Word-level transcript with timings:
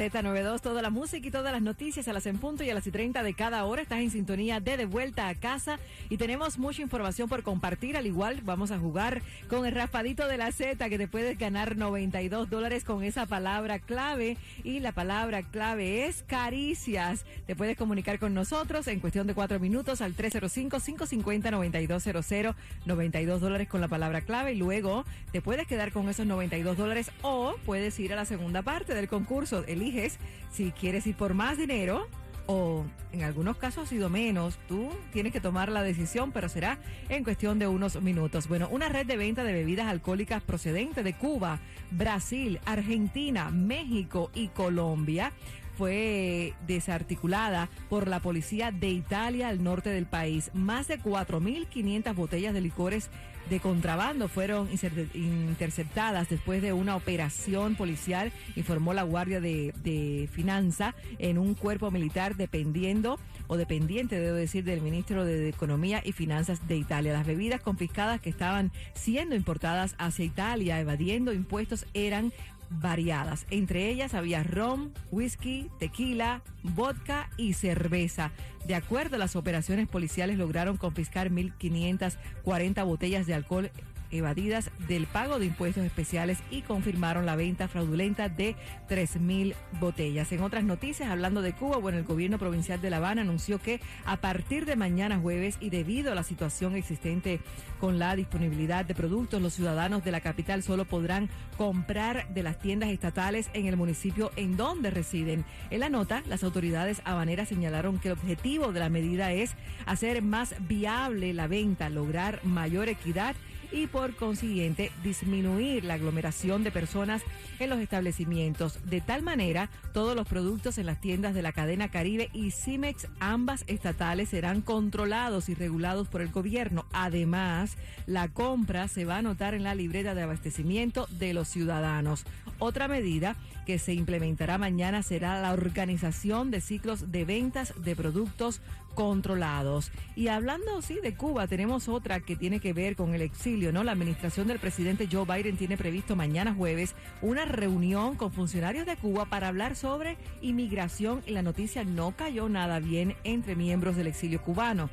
Z92, 0.00 0.62
toda 0.62 0.80
la 0.80 0.88
música 0.88 1.28
y 1.28 1.30
todas 1.30 1.52
las 1.52 1.60
noticias 1.60 2.08
a 2.08 2.14
las 2.14 2.24
en 2.24 2.38
punto 2.38 2.64
y 2.64 2.70
a 2.70 2.74
las 2.74 2.86
y 2.86 2.90
30 2.90 3.22
de 3.22 3.34
cada 3.34 3.66
hora. 3.66 3.82
Estás 3.82 3.98
en 3.98 4.10
sintonía 4.10 4.58
de 4.58 4.78
De 4.78 4.86
Vuelta 4.86 5.28
a 5.28 5.34
Casa 5.34 5.78
y 6.08 6.16
tenemos 6.16 6.58
mucha 6.58 6.80
información 6.80 7.28
por 7.28 7.42
compartir. 7.42 7.98
Al 7.98 8.06
igual, 8.06 8.40
vamos 8.42 8.70
a 8.70 8.78
jugar 8.78 9.20
con 9.50 9.66
el 9.66 9.74
raspadito 9.74 10.26
de 10.26 10.38
la 10.38 10.52
Z 10.52 10.88
que 10.88 10.96
te 10.96 11.06
puedes 11.06 11.36
ganar 11.36 11.76
92 11.76 12.48
dólares 12.48 12.84
con 12.84 13.04
esa 13.04 13.26
palabra 13.26 13.78
clave. 13.78 14.38
Y 14.64 14.80
la 14.80 14.92
palabra 14.92 15.42
clave 15.42 16.06
es 16.06 16.24
caricias. 16.26 17.26
Te 17.46 17.54
puedes 17.54 17.76
comunicar 17.76 18.18
con 18.18 18.32
nosotros 18.32 18.88
en 18.88 19.00
cuestión 19.00 19.26
de 19.26 19.34
cuatro 19.34 19.60
minutos 19.60 20.00
al 20.00 20.16
305-550-9200, 20.16 22.54
92 22.86 23.40
dólares 23.42 23.68
con 23.68 23.82
la 23.82 23.88
palabra 23.88 24.22
clave. 24.22 24.54
Y 24.54 24.56
luego 24.56 25.04
te 25.30 25.42
puedes 25.42 25.66
quedar 25.66 25.92
con 25.92 26.08
esos 26.08 26.24
92 26.24 26.78
dólares 26.78 27.10
o 27.20 27.56
puedes 27.66 28.00
ir 28.00 28.14
a 28.14 28.16
la 28.16 28.24
segunda 28.24 28.62
parte 28.62 28.94
del 28.94 29.08
concurso. 29.08 29.62
Eliges 29.90 30.18
si 30.50 30.72
quieres 30.72 31.06
ir 31.06 31.16
por 31.16 31.34
más 31.34 31.58
dinero 31.58 32.06
o 32.46 32.84
en 33.12 33.22
algunos 33.22 33.56
casos 33.56 33.84
ha 33.84 33.86
sido 33.86 34.08
menos. 34.08 34.58
Tú 34.66 34.88
tienes 35.12 35.32
que 35.32 35.40
tomar 35.40 35.70
la 35.70 35.82
decisión, 35.82 36.32
pero 36.32 36.48
será 36.48 36.78
en 37.08 37.22
cuestión 37.22 37.58
de 37.58 37.68
unos 37.68 38.00
minutos. 38.02 38.48
Bueno, 38.48 38.68
una 38.70 38.88
red 38.88 39.06
de 39.06 39.16
venta 39.16 39.44
de 39.44 39.52
bebidas 39.52 39.86
alcohólicas 39.86 40.42
procedente 40.42 41.02
de 41.02 41.14
Cuba, 41.14 41.60
Brasil, 41.92 42.60
Argentina, 42.64 43.50
México 43.50 44.30
y 44.34 44.48
Colombia 44.48 45.32
fue 45.80 46.52
desarticulada 46.66 47.70
por 47.88 48.06
la 48.06 48.20
policía 48.20 48.70
de 48.70 48.90
Italia 48.90 49.48
al 49.48 49.64
norte 49.64 49.88
del 49.88 50.04
país. 50.04 50.50
Más 50.52 50.88
de 50.88 51.00
4.500 51.00 52.14
botellas 52.14 52.52
de 52.52 52.60
licores 52.60 53.08
de 53.48 53.60
contrabando 53.60 54.28
fueron 54.28 54.68
interceptadas 55.14 56.28
después 56.28 56.60
de 56.60 56.74
una 56.74 56.96
operación 56.96 57.76
policial, 57.76 58.30
informó 58.56 58.92
la 58.92 59.04
Guardia 59.04 59.40
de, 59.40 60.28
Finanza 60.30 60.94
en 61.18 61.38
un 61.38 61.54
cuerpo 61.54 61.90
militar 61.90 62.36
dependiendo 62.36 63.18
o 63.46 63.56
dependiente, 63.56 64.20
debo 64.20 64.36
decir, 64.36 64.64
del 64.64 64.82
ministro 64.82 65.24
de 65.24 65.48
Economía 65.48 66.02
y 66.04 66.12
Finanzas 66.12 66.68
de 66.68 66.76
Italia. 66.76 67.14
Las 67.14 67.26
bebidas 67.26 67.62
confiscadas 67.62 68.20
que 68.20 68.28
estaban 68.28 68.70
siendo 68.92 69.34
importadas 69.34 69.94
hacia 69.96 70.26
Italia, 70.26 70.78
evadiendo 70.78 71.32
impuestos, 71.32 71.86
eran 71.94 72.34
variadas. 72.70 73.46
Entre 73.50 73.88
ellas 73.88 74.14
había 74.14 74.42
ron, 74.42 74.92
whisky, 75.10 75.68
tequila, 75.78 76.42
vodka 76.62 77.28
y 77.36 77.54
cerveza. 77.54 78.30
De 78.66 78.74
acuerdo 78.74 79.16
a 79.16 79.18
las 79.18 79.36
operaciones 79.36 79.88
policiales 79.88 80.38
lograron 80.38 80.76
confiscar 80.76 81.30
1.540 81.30 82.84
botellas 82.84 83.26
de 83.26 83.34
alcohol 83.34 83.70
evadidas 84.10 84.70
del 84.88 85.06
pago 85.06 85.38
de 85.38 85.46
impuestos 85.46 85.84
especiales 85.84 86.38
y 86.50 86.62
confirmaron 86.62 87.26
la 87.26 87.36
venta 87.36 87.68
fraudulenta 87.68 88.28
de 88.28 88.56
3.000 88.88 89.54
botellas. 89.80 90.32
En 90.32 90.42
otras 90.42 90.64
noticias, 90.64 91.10
hablando 91.10 91.42
de 91.42 91.52
Cuba, 91.52 91.78
bueno, 91.78 91.98
el 91.98 92.04
gobierno 92.04 92.38
provincial 92.38 92.80
de 92.80 92.90
La 92.90 92.98
Habana 92.98 93.22
anunció 93.22 93.58
que 93.58 93.80
a 94.04 94.16
partir 94.18 94.66
de 94.66 94.76
mañana 94.76 95.18
jueves 95.18 95.56
y 95.60 95.70
debido 95.70 96.12
a 96.12 96.14
la 96.14 96.22
situación 96.22 96.76
existente 96.76 97.40
con 97.78 97.98
la 97.98 98.16
disponibilidad 98.16 98.84
de 98.84 98.94
productos, 98.94 99.40
los 99.40 99.54
ciudadanos 99.54 100.04
de 100.04 100.12
la 100.12 100.20
capital 100.20 100.62
solo 100.62 100.84
podrán 100.84 101.28
comprar 101.56 102.32
de 102.32 102.42
las 102.42 102.58
tiendas 102.58 102.90
estatales 102.90 103.50
en 103.52 103.66
el 103.66 103.76
municipio 103.76 104.30
en 104.36 104.56
donde 104.56 104.90
residen. 104.90 105.44
En 105.70 105.80
la 105.80 105.88
nota, 105.88 106.22
las 106.26 106.44
autoridades 106.44 107.02
habaneras 107.04 107.48
señalaron 107.48 107.98
que 107.98 108.08
el 108.08 108.14
objetivo 108.14 108.72
de 108.72 108.80
la 108.80 108.88
medida 108.88 109.32
es 109.32 109.54
hacer 109.86 110.22
más 110.22 110.54
viable 110.60 111.32
la 111.34 111.46
venta, 111.46 111.88
lograr 111.88 112.40
mayor 112.44 112.88
equidad 112.88 113.34
y 113.72 113.86
por 113.86 114.14
consiguiente 114.16 114.92
disminuir 115.02 115.84
la 115.84 115.94
aglomeración 115.94 116.64
de 116.64 116.70
personas 116.70 117.22
en 117.58 117.70
los 117.70 117.78
establecimientos. 117.78 118.78
De 118.88 119.00
tal 119.00 119.22
manera, 119.22 119.70
todos 119.92 120.16
los 120.16 120.26
productos 120.26 120.78
en 120.78 120.86
las 120.86 121.00
tiendas 121.00 121.34
de 121.34 121.42
la 121.42 121.52
cadena 121.52 121.90
Caribe 121.90 122.30
y 122.32 122.50
Cimex, 122.50 123.08
ambas 123.20 123.64
estatales, 123.66 124.30
serán 124.30 124.60
controlados 124.60 125.48
y 125.48 125.54
regulados 125.54 126.08
por 126.08 126.20
el 126.20 126.30
gobierno. 126.30 126.86
Además, 126.92 127.76
la 128.06 128.28
compra 128.28 128.88
se 128.88 129.04
va 129.04 129.16
a 129.16 129.18
anotar 129.18 129.54
en 129.54 129.62
la 129.62 129.74
libreta 129.74 130.14
de 130.14 130.22
abastecimiento 130.22 131.06
de 131.10 131.34
los 131.34 131.48
ciudadanos. 131.48 132.24
Otra 132.58 132.88
medida 132.88 133.36
que 133.66 133.78
se 133.78 133.94
implementará 133.94 134.58
mañana 134.58 135.02
será 135.02 135.40
la 135.40 135.52
organización 135.52 136.50
de 136.50 136.60
ciclos 136.60 137.10
de 137.12 137.24
ventas 137.24 137.74
de 137.82 137.96
productos 137.96 138.60
controlados. 138.94 139.92
Y 140.16 140.28
hablando, 140.28 140.82
sí, 140.82 140.98
de 141.02 141.14
Cuba, 141.14 141.46
tenemos 141.46 141.88
otra 141.88 142.20
que 142.20 142.36
tiene 142.36 142.60
que 142.60 142.72
ver 142.72 142.96
con 142.96 143.14
el 143.14 143.22
exilio, 143.22 143.72
¿no? 143.72 143.84
La 143.84 143.92
administración 143.92 144.48
del 144.48 144.58
presidente 144.58 145.08
Joe 145.10 145.24
Biden 145.24 145.56
tiene 145.56 145.76
previsto 145.76 146.16
mañana 146.16 146.54
jueves 146.54 146.94
una 147.22 147.44
reunión 147.44 148.16
con 148.16 148.32
funcionarios 148.32 148.86
de 148.86 148.96
Cuba 148.96 149.26
para 149.26 149.48
hablar 149.48 149.76
sobre 149.76 150.16
inmigración 150.42 151.22
y 151.26 151.32
la 151.32 151.42
noticia 151.42 151.84
no 151.84 152.16
cayó 152.16 152.48
nada 152.48 152.80
bien 152.80 153.16
entre 153.24 153.56
miembros 153.56 153.96
del 153.96 154.08
exilio 154.08 154.42
cubano. 154.42 154.90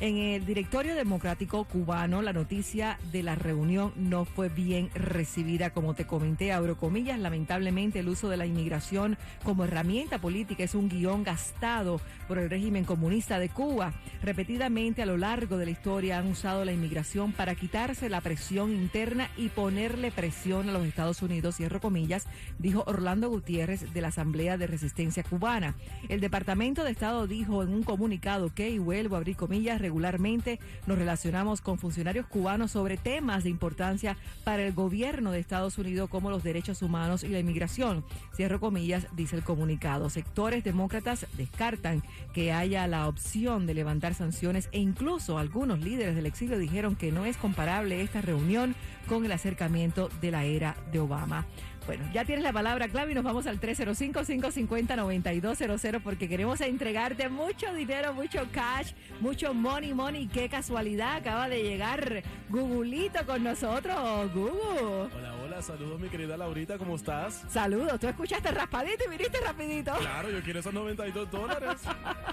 En 0.00 0.16
el 0.16 0.46
directorio 0.46 0.94
democrático 0.94 1.64
cubano, 1.64 2.22
la 2.22 2.32
noticia 2.32 3.00
de 3.10 3.24
la 3.24 3.34
reunión 3.34 3.92
no 3.96 4.24
fue 4.24 4.48
bien 4.48 4.90
recibida, 4.94 5.70
como 5.70 5.94
te 5.94 6.06
comenté, 6.06 6.52
abro 6.52 6.76
comillas. 6.76 7.18
Lamentablemente, 7.18 7.98
el 7.98 8.08
uso 8.08 8.28
de 8.28 8.36
la 8.36 8.46
inmigración 8.46 9.18
como 9.42 9.64
herramienta 9.64 10.20
política 10.20 10.62
es 10.62 10.76
un 10.76 10.88
guion 10.88 11.24
gastado 11.24 12.00
por 12.28 12.38
el 12.38 12.48
régimen 12.48 12.84
comunista 12.84 13.40
de 13.40 13.48
Cuba. 13.48 13.92
Repetidamente 14.22 15.02
a 15.02 15.06
lo 15.06 15.16
largo 15.16 15.56
de 15.56 15.64
la 15.64 15.72
historia 15.72 16.18
han 16.18 16.28
usado 16.28 16.64
la 16.64 16.72
inmigración 16.72 17.32
para 17.32 17.56
quitarse 17.56 18.08
la 18.08 18.20
presión 18.20 18.72
interna 18.72 19.28
y 19.36 19.48
ponerle 19.48 20.12
presión 20.12 20.68
a 20.68 20.72
los 20.72 20.86
Estados 20.86 21.22
Unidos, 21.22 21.56
cierro 21.56 21.80
comillas, 21.80 22.28
dijo 22.60 22.84
Orlando 22.86 23.28
Gutiérrez 23.30 23.92
de 23.92 24.00
la 24.00 24.08
Asamblea 24.08 24.58
de 24.58 24.68
Resistencia 24.68 25.24
Cubana. 25.24 25.74
El 26.08 26.20
Departamento 26.20 26.84
de 26.84 26.92
Estado 26.92 27.26
dijo 27.26 27.64
en 27.64 27.70
un 27.70 27.82
comunicado 27.82 28.54
que, 28.54 28.70
y 28.70 28.78
vuelvo 28.78 29.16
a 29.16 29.18
abrir 29.18 29.34
comillas, 29.34 29.77
regularmente 29.78 30.58
nos 30.86 30.98
relacionamos 30.98 31.60
con 31.60 31.78
funcionarios 31.78 32.26
cubanos 32.26 32.72
sobre 32.72 32.96
temas 32.96 33.44
de 33.44 33.50
importancia 33.50 34.16
para 34.44 34.64
el 34.64 34.72
gobierno 34.72 35.32
de 35.32 35.40
Estados 35.40 35.78
Unidos 35.78 36.10
como 36.10 36.30
los 36.30 36.42
derechos 36.42 36.82
humanos 36.82 37.24
y 37.24 37.28
la 37.28 37.38
inmigración. 37.38 38.04
Cierro 38.34 38.60
comillas, 38.60 39.06
dice 39.12 39.36
el 39.36 39.44
comunicado. 39.44 40.10
Sectores 40.10 40.64
demócratas 40.64 41.26
descartan 41.36 42.02
que 42.34 42.52
haya 42.52 42.86
la 42.86 43.08
opción 43.08 43.66
de 43.66 43.74
levantar 43.74 44.14
sanciones 44.14 44.68
e 44.72 44.78
incluso 44.78 45.38
algunos 45.38 45.80
líderes 45.80 46.14
del 46.14 46.26
exilio 46.26 46.58
dijeron 46.58 46.96
que 46.96 47.12
no 47.12 47.24
es 47.24 47.36
comparable 47.36 48.02
esta 48.02 48.20
reunión 48.20 48.74
con 49.08 49.24
el 49.24 49.32
acercamiento 49.32 50.10
de 50.20 50.30
la 50.30 50.44
era 50.44 50.76
de 50.92 51.00
Obama. 51.00 51.46
Bueno, 51.88 52.04
ya 52.12 52.24
tienes 52.26 52.44
la 52.44 52.52
palabra 52.52 52.86
clave 52.88 53.12
y 53.12 53.14
nos 53.14 53.24
vamos 53.24 53.46
al 53.46 53.58
305-550-9200 53.62 56.02
porque 56.02 56.28
queremos 56.28 56.60
entregarte 56.60 57.30
mucho 57.30 57.72
dinero, 57.72 58.12
mucho 58.12 58.46
cash, 58.52 58.92
mucho 59.20 59.54
money, 59.54 59.94
money. 59.94 60.28
Qué 60.28 60.50
casualidad, 60.50 61.16
acaba 61.16 61.48
de 61.48 61.62
llegar 61.62 62.22
Gugulito 62.50 63.24
con 63.24 63.42
nosotros. 63.42 64.30
Gugu. 64.34 65.08
Hola, 65.16 65.34
hola, 65.58 65.66
saludos 65.66 66.00
mi 66.00 66.08
querida 66.08 66.36
Laurita, 66.36 66.78
¿cómo 66.78 66.94
estás? 66.96 67.44
Saludos, 67.48 67.98
tú 67.98 68.06
escuchaste 68.06 68.50
raspadito 68.50 69.04
y 69.06 69.10
viniste 69.10 69.40
rapidito. 69.40 69.94
Claro, 69.94 70.30
yo 70.30 70.42
quiero 70.42 70.60
esos 70.60 70.72
92 70.72 71.28
dólares. 71.30 71.80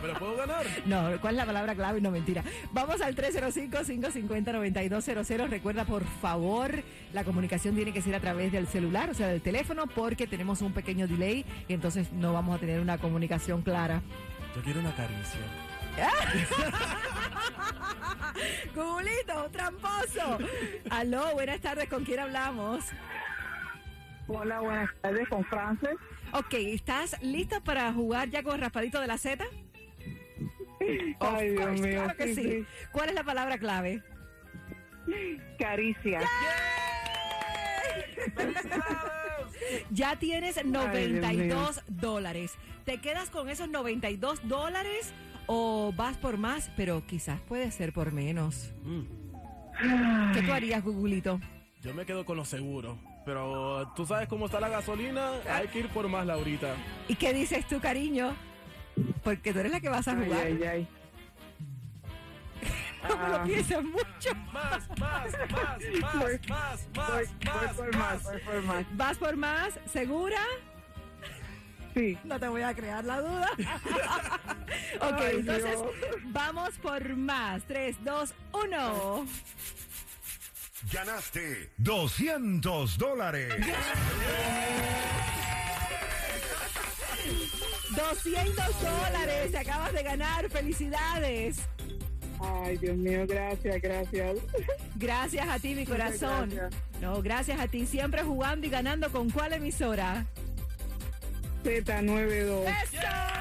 ¿Me 0.01 0.07
los 0.07 0.17
puedo 0.19 0.37
ganar? 0.37 0.65
No, 0.85 1.09
¿cuál 1.21 1.33
es 1.33 1.37
la 1.37 1.45
palabra 1.45 1.75
clave? 1.75 1.99
No, 2.01 2.11
mentira. 2.11 2.43
Vamos 2.71 3.01
al 3.01 3.15
305-550-9200. 3.15 5.49
Recuerda, 5.49 5.85
por 5.85 6.05
favor, 6.05 6.83
la 7.13 7.23
comunicación 7.23 7.75
tiene 7.75 7.93
que 7.93 8.01
ser 8.01 8.15
a 8.15 8.19
través 8.19 8.51
del 8.51 8.67
celular, 8.67 9.09
o 9.09 9.13
sea, 9.13 9.27
del 9.27 9.41
teléfono 9.41 9.87
porque 9.87 10.27
tenemos 10.27 10.61
un 10.61 10.73
pequeño 10.73 11.07
delay 11.07 11.45
y 11.67 11.73
entonces 11.73 12.11
no 12.13 12.33
vamos 12.33 12.57
a 12.57 12.59
tener 12.59 12.79
una 12.79 12.99
comunicación 12.99 13.63
clara. 13.63 14.01
Yo 14.55 14.61
quiero 14.61 14.81
una 14.81 14.95
caricia. 14.95 15.41
Gulito, 18.75 19.49
tramposo. 19.51 20.37
Aló, 20.89 21.33
buenas 21.33 21.61
tardes, 21.61 21.89
¿con 21.89 22.03
quién 22.03 22.19
hablamos? 22.19 22.85
Hola, 24.27 24.59
buenas 24.59 24.89
tardes, 25.01 25.27
con 25.29 25.43
Frances. 25.45 25.95
Ok, 26.33 26.53
¿estás 26.53 27.21
lista 27.21 27.61
para 27.61 27.91
jugar 27.93 28.29
ya 28.29 28.43
con 28.43 28.55
el 28.55 28.61
raspadito 28.61 28.99
de 28.99 29.07
la 29.07 29.17
Z? 29.17 29.45
Ay, 31.19 31.49
Dios 31.49 31.65
course, 31.65 31.81
mío, 31.81 32.03
claro 32.03 32.17
que 32.17 32.27
sí, 32.27 32.35
sí. 32.35 32.43
sí. 32.43 32.65
¿Cuál 32.91 33.09
es 33.09 33.15
la 33.15 33.23
palabra 33.23 33.57
clave? 33.57 34.03
Caricia. 35.57 36.21
Ya 39.91 40.17
tienes 40.17 40.55
Dios 40.55 40.65
92 40.65 41.81
dólares. 41.87 42.53
¿Te 42.85 42.99
quedas 42.99 43.29
con 43.29 43.49
esos 43.49 43.69
92 43.69 44.47
dólares 44.47 45.13
¿O 45.47 45.93
vas 45.95 46.17
por 46.17 46.37
más, 46.37 46.71
pero 46.75 47.05
quizás 47.05 47.39
puede 47.41 47.69
ser 47.71 47.93
por 47.93 48.11
menos? 48.11 48.71
Mm. 48.83 50.33
¿Qué 50.33 50.41
tú 50.41 50.51
harías, 50.53 50.83
Gugulito? 50.83 51.39
Yo 51.81 51.93
me 51.93 52.05
quedo 52.05 52.25
con 52.25 52.37
lo 52.37 52.45
seguro. 52.45 52.97
Pero 53.25 53.91
tú 53.95 54.05
sabes 54.05 54.27
cómo 54.27 54.45
está 54.45 54.59
la 54.59 54.69
gasolina, 54.69 55.31
hay 55.49 55.67
que 55.67 55.79
ir 55.79 55.89
por 55.89 56.07
más, 56.07 56.25
Laurita. 56.27 56.75
¿Y 57.07 57.15
qué 57.15 57.33
dices 57.33 57.67
tú, 57.67 57.79
cariño? 57.79 58.35
Porque 59.23 59.51
tú 59.51 59.59
eres 59.59 59.71
la 59.71 59.79
que 59.79 59.89
vas 59.89 60.07
a 60.07 60.11
Ay, 60.11 60.25
jugar. 60.25 60.45
ay, 60.45 60.63
ay. 60.63 60.87
No 63.09 63.27
lo 63.27 63.35
Ah. 63.35 63.43
piensas 63.43 63.83
mucho. 63.83 64.35
Más, 64.53 64.87
más, 64.99 64.99
más, 64.99 65.31
más, 66.01 66.15
Voy- 66.15 66.39
más, 66.49 66.87
Voy, 66.93 66.95
más, 66.95 66.95
voy 66.95 67.25
más, 67.45 67.75
por 67.75 67.95
más, 67.97 68.23
voy 68.23 68.39
por 68.41 68.61
más. 68.63 68.85
¿Vas 68.97 69.17
por 69.17 69.35
más? 69.35 69.79
¿Segura? 69.91 70.41
Sí. 71.93 72.17
No 72.25 72.39
te 72.39 72.47
voy 72.47 72.61
a 72.61 72.73
crear 72.75 73.03
la 73.05 73.21
duda. 73.21 73.49
ok, 75.09 75.21
Ay, 75.21 75.35
entonces 75.39 75.71
Dios. 75.71 75.91
vamos 76.25 76.69
por 76.81 77.15
más. 77.15 77.63
3, 77.67 77.97
2, 78.03 78.33
1. 78.53 79.27
Ganaste 80.91 81.71
200 81.77 82.97
dólares. 82.97 83.53
200 87.95 88.81
dólares. 88.81 89.51
Te 89.51 89.57
acabas 89.57 89.93
de 89.93 90.03
ganar. 90.03 90.49
Felicidades. 90.49 91.57
Ay, 92.39 92.77
Dios 92.77 92.97
mío, 92.97 93.25
gracias, 93.27 93.81
gracias. 93.81 94.37
Gracias 94.95 95.47
a 95.47 95.57
ti, 95.59 95.73
mi 95.73 95.85
corazón. 95.85 96.49
gracias. 96.49 96.81
No, 97.01 97.21
gracias 97.21 97.59
a 97.59 97.67
ti. 97.67 97.85
Siempre 97.85 98.23
jugando 98.23 98.67
y 98.67 98.69
ganando. 98.69 99.11
¿Con 99.11 99.29
cuál 99.29 99.53
emisora? 99.53 100.25
Z92. 101.63 102.65
¡Eso! 102.83 103.34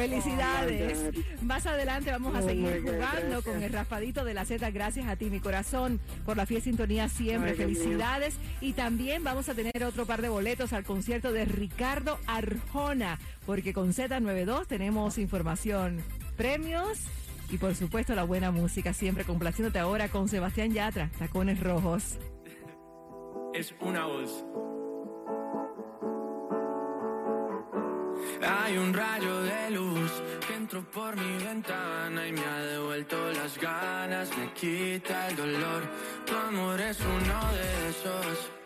Felicidades. 0.00 1.10
Más 1.42 1.66
adelante 1.66 2.10
vamos 2.10 2.34
a 2.34 2.40
seguir 2.40 2.82
jugando 2.82 3.42
con 3.42 3.62
el 3.62 3.70
raspadito 3.70 4.24
de 4.24 4.32
la 4.32 4.46
Z. 4.46 4.70
Gracias 4.70 5.06
a 5.06 5.16
ti, 5.16 5.26
mi 5.26 5.40
corazón, 5.40 6.00
por 6.24 6.38
la 6.38 6.46
fiel 6.46 6.62
sintonía 6.62 7.10
siempre. 7.10 7.52
Felicidades. 7.54 8.36
Y 8.62 8.72
también 8.72 9.22
vamos 9.24 9.50
a 9.50 9.54
tener 9.54 9.84
otro 9.84 10.06
par 10.06 10.22
de 10.22 10.30
boletos 10.30 10.72
al 10.72 10.84
concierto 10.84 11.32
de 11.32 11.44
Ricardo 11.44 12.18
Arjona, 12.26 13.18
porque 13.44 13.74
con 13.74 13.92
Z92 13.92 14.66
tenemos 14.66 15.18
información, 15.18 15.98
premios 16.34 16.98
y 17.50 17.58
por 17.58 17.74
supuesto 17.74 18.14
la 18.14 18.24
buena 18.24 18.50
música. 18.50 18.94
Siempre 18.94 19.24
complaciéndote 19.24 19.80
ahora 19.80 20.08
con 20.08 20.28
Sebastián 20.28 20.72
Yatra, 20.72 21.10
Tacones 21.18 21.60
Rojos. 21.60 22.18
es 23.52 23.74
una 23.80 24.06
voz. 24.06 24.44
Hay 28.42 28.78
un 28.78 28.94
rayo 28.94 29.42
de 29.42 29.70
luz 29.70 30.10
que 30.46 30.54
entró 30.54 30.82
por 30.82 31.16
mi 31.16 31.44
ventana 31.44 32.26
y 32.26 32.32
me 32.32 32.44
ha 32.44 32.60
devuelto 32.60 33.16
las 33.32 33.58
ganas, 33.58 34.30
me 34.38 34.52
quita 34.54 35.28
el 35.28 35.36
dolor. 35.36 35.82
Tu 36.26 36.34
amor 36.34 36.80
es 36.80 36.98
uno 37.00 37.52
de 37.52 37.88
esos 37.90 38.59